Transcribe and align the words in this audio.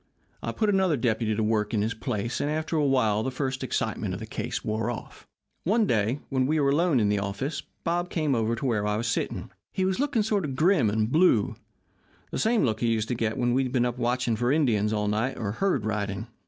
I 0.41 0.51
put 0.51 0.71
another 0.71 0.97
deputy 0.97 1.35
to 1.35 1.43
work 1.43 1.75
in 1.75 1.83
his 1.83 1.93
place, 1.93 2.41
and 2.41 2.49
after 2.49 2.75
a 2.75 2.83
while, 2.83 3.21
the 3.21 3.29
first 3.29 3.63
excitement 3.63 4.15
of 4.15 4.19
the 4.19 4.25
case 4.25 4.65
wore 4.65 4.89
off. 4.89 5.27
"One 5.63 5.85
day 5.85 6.21
when 6.29 6.47
we 6.47 6.59
were 6.59 6.71
alone 6.71 6.99
in 6.99 7.07
the 7.09 7.19
office 7.19 7.61
Bob 7.83 8.09
came 8.09 8.33
over 8.33 8.55
to 8.55 8.65
where 8.65 8.87
I 8.87 8.97
was 8.97 9.05
sitting. 9.05 9.51
He 9.71 9.85
was 9.85 9.99
looking 9.99 10.23
sort 10.23 10.43
of 10.43 10.55
grim 10.55 10.89
and 10.89 11.11
blue 11.11 11.53
the 12.31 12.39
same 12.39 12.63
look 12.65 12.79
he 12.79 12.87
used 12.87 13.09
to 13.09 13.13
get 13.13 13.37
when 13.37 13.55
he'd 13.55 13.71
been 13.71 13.85
up 13.85 13.99
watching 13.99 14.35
for 14.35 14.51
Indians 14.51 14.91
all 14.91 15.07
night 15.07 15.37
or 15.37 15.51
herd 15.51 15.85
riding. 15.85 16.25